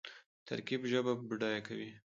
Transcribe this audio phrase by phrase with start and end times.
[0.47, 1.89] ترکیب ژبه بډایه کوي.